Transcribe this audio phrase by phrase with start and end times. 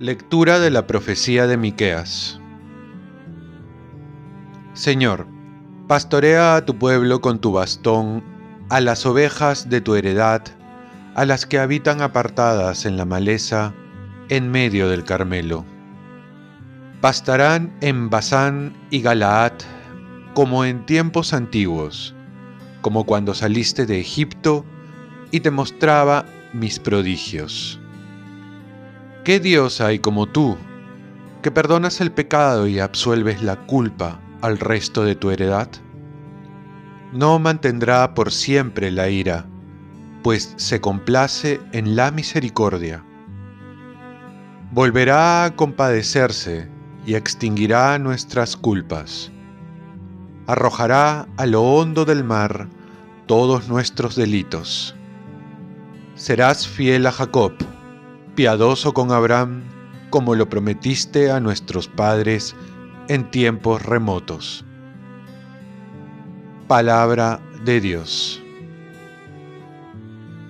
[0.00, 2.38] Lectura de la profecía de Miqueas.
[4.74, 5.26] Señor,
[5.86, 8.22] pastorea a tu pueblo con tu bastón,
[8.68, 10.42] a las ovejas de tu heredad,
[11.14, 13.72] a las que habitan apartadas en la maleza,
[14.28, 15.64] en medio del Carmelo.
[17.00, 19.52] Pastarán en Basán y Galaad
[20.34, 22.14] como en tiempos antiguos,
[22.82, 24.64] como cuando saliste de Egipto
[25.30, 27.80] y te mostraba mis prodigios.
[29.24, 30.56] ¿Qué Dios hay como tú,
[31.40, 35.68] que perdonas el pecado y absuelves la culpa al resto de tu heredad?
[37.12, 39.46] No mantendrá por siempre la ira,
[40.22, 43.04] pues se complace en la misericordia.
[44.72, 46.68] Volverá a compadecerse
[47.06, 49.30] y extinguirá nuestras culpas.
[50.46, 52.68] Arrojará a lo hondo del mar
[53.26, 54.94] todos nuestros delitos.
[56.14, 57.52] Serás fiel a Jacob
[58.34, 59.62] piadoso con Abraham,
[60.10, 62.54] como lo prometiste a nuestros padres
[63.08, 64.64] en tiempos remotos.
[66.68, 68.42] Palabra de Dios.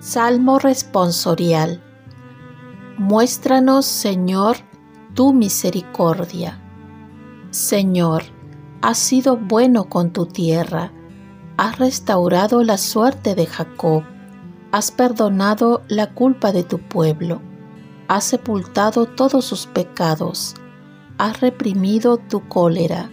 [0.00, 1.82] Salmo responsorial.
[2.98, 4.56] Muéstranos, Señor,
[5.14, 6.60] tu misericordia.
[7.50, 8.24] Señor,
[8.82, 10.92] has sido bueno con tu tierra,
[11.56, 14.04] has restaurado la suerte de Jacob,
[14.72, 17.40] has perdonado la culpa de tu pueblo
[18.10, 20.56] has sepultado todos sus pecados,
[21.16, 23.08] has reprimido tu cólera,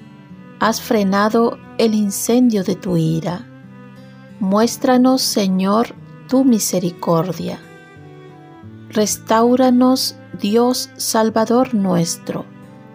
[0.59, 3.47] has frenado el incendio de tu ira.
[4.39, 5.93] Muéstranos, Señor,
[6.27, 7.59] tu misericordia.
[8.89, 12.45] Restáuranos, Dios Salvador nuestro.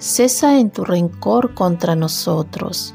[0.02, 2.92] Cesa en tu rencor contra nosotros.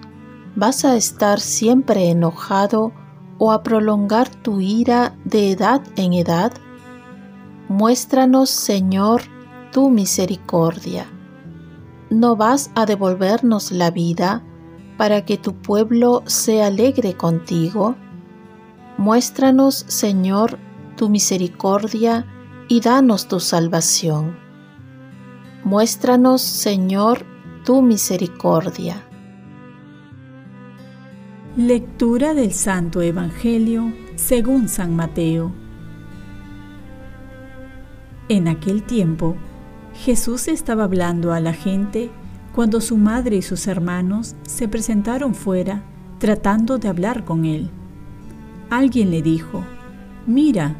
[0.57, 2.91] ¿Vas a estar siempre enojado
[3.37, 6.51] o a prolongar tu ira de edad en edad?
[7.69, 9.21] Muéstranos, Señor,
[9.71, 11.07] tu misericordia.
[12.09, 14.43] ¿No vas a devolvernos la vida
[14.97, 17.95] para que tu pueblo se alegre contigo?
[18.97, 20.59] Muéstranos, Señor,
[20.97, 22.25] tu misericordia
[22.67, 24.46] y danos tu salvación.
[25.69, 27.25] Muéstranos, Señor,
[27.65, 29.03] tu misericordia.
[31.57, 35.51] Lectura del Santo Evangelio según San Mateo.
[38.29, 39.35] En aquel tiempo,
[39.93, 42.11] Jesús estaba hablando a la gente
[42.55, 45.83] cuando su madre y sus hermanos se presentaron fuera
[46.17, 47.69] tratando de hablar con él.
[48.69, 49.65] Alguien le dijo,
[50.27, 50.77] Mira,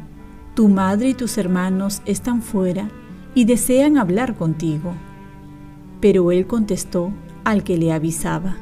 [0.54, 2.88] tu madre y tus hermanos están fuera
[3.38, 4.94] y desean hablar contigo.
[6.00, 7.12] Pero él contestó
[7.44, 8.56] al que le avisaba,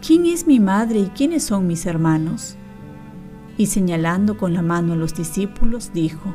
[0.00, 2.56] ¿quién es mi madre y quiénes son mis hermanos?
[3.58, 6.34] Y señalando con la mano a los discípulos, dijo,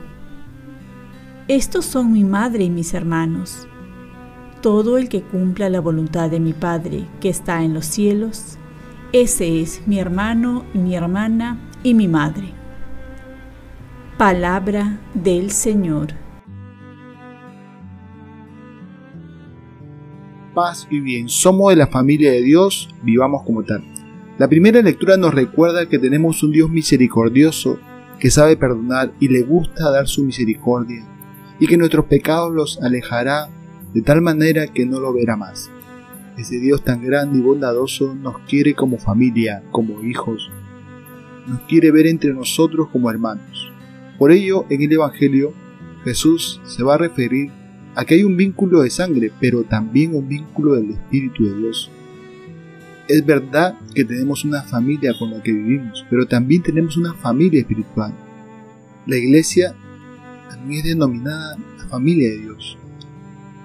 [1.48, 3.68] estos son mi madre y mis hermanos.
[4.62, 8.60] Todo el que cumpla la voluntad de mi Padre que está en los cielos,
[9.14, 12.54] ese es mi hermano y mi hermana y mi madre.
[14.20, 16.29] Palabra del Señor.
[20.60, 23.82] Paz y bien, somos de la familia de Dios, vivamos como tal.
[24.38, 27.80] La primera lectura nos recuerda que tenemos un Dios misericordioso
[28.20, 31.08] que sabe perdonar y le gusta dar su misericordia
[31.62, 33.48] y que nuestros pecados los alejará
[33.94, 35.72] de tal manera que no lo verá más.
[36.38, 40.52] Ese Dios tan grande y bondadoso nos quiere como familia, como hijos,
[41.48, 43.72] nos quiere ver entre nosotros como hermanos.
[44.18, 45.54] Por ello, en el Evangelio,
[46.04, 47.50] Jesús se va a referir
[48.00, 51.92] a que hay un vínculo de sangre, pero también un vínculo del Espíritu de Dios.
[53.10, 57.60] Es verdad que tenemos una familia con la que vivimos, pero también tenemos una familia
[57.60, 58.14] espiritual.
[59.06, 59.76] La iglesia
[60.70, 62.78] es denominada la familia de Dios,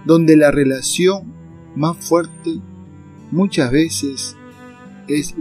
[0.05, 1.33] donde la relación
[1.77, 2.59] más fuerte
[3.31, 4.37] muchas veces
[5.07, 5.33] es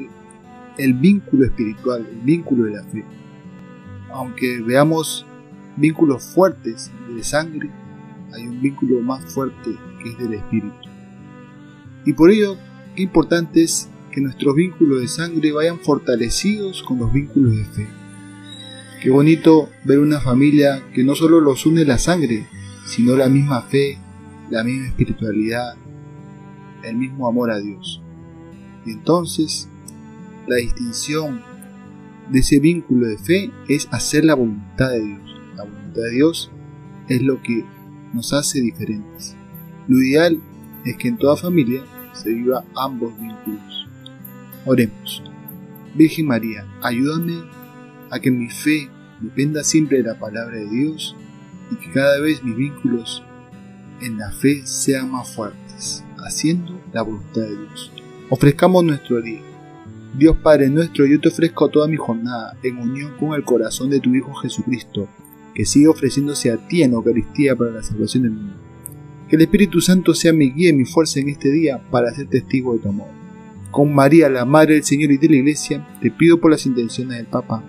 [0.78, 3.04] el vínculo espiritual, el vínculo de la fe.
[4.12, 5.26] Aunque veamos
[5.78, 7.72] vínculos fuertes de sangre,
[8.34, 9.72] hay un vínculo más fuerte
[10.02, 10.90] que es del espíritu.
[12.06, 12.58] Y por ello,
[12.96, 17.88] qué importante es que nuestros vínculos de sangre vayan fortalecidos con los vínculos de fe.
[19.02, 22.48] Qué bonito ver una familia que no solo los une la sangre,
[22.86, 23.98] sino la misma fe,
[24.50, 25.76] la misma espiritualidad,
[26.84, 28.02] el mismo amor a Dios.
[28.86, 29.70] Y entonces,
[30.48, 31.42] la distinción
[32.30, 35.42] de ese vínculo de fe es hacer la voluntad de Dios.
[35.56, 36.52] La voluntad de Dios
[37.08, 37.66] es lo que
[38.14, 39.36] nos hace diferentes.
[39.88, 40.40] Lo ideal
[40.86, 41.84] es que en toda familia
[42.14, 43.88] se viva ambos vínculos,
[44.66, 45.22] Oremos.
[45.96, 47.44] Virgen María, ayúdame
[48.10, 48.90] a que mi fe
[49.20, 51.16] dependa siempre de la palabra de Dios
[51.70, 53.24] y que cada vez mis vínculos
[54.02, 57.92] en la fe sean más fuertes, haciendo la voluntad de Dios.
[58.30, 59.42] Ofrezcamos nuestro día.
[60.18, 64.00] Dios Padre nuestro, yo te ofrezco toda mi jornada en unión con el corazón de
[64.00, 65.10] tu Hijo Jesucristo,
[65.54, 68.54] que sigue ofreciéndose a ti en Eucaristía para la salvación del mundo.
[69.28, 72.28] Que el Espíritu Santo sea mi guía y mi fuerza en este día para ser
[72.28, 73.08] testigo de tu amor.
[73.72, 77.18] Con María, la Madre del Señor y de la Iglesia, te pido por las intenciones
[77.18, 77.64] del Papa.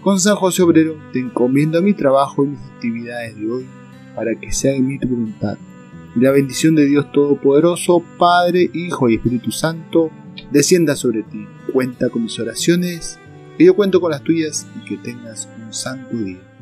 [0.00, 3.66] Con San José Obrero, te encomiendo mi trabajo y mis actividades de hoy
[4.14, 5.58] para que sea en mí tu voluntad.
[6.16, 10.10] Y la bendición de Dios Todopoderoso, Padre, Hijo y Espíritu Santo,
[10.50, 11.46] descienda sobre ti.
[11.72, 13.18] Cuenta con mis oraciones,
[13.58, 16.53] que yo cuento con las tuyas y que tengas un santo día.